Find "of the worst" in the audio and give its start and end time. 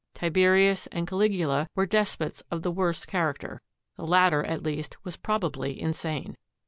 2.49-3.07